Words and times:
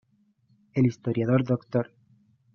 El 0.73 0.87
historiador 0.87 1.43
Dr. 1.43 1.91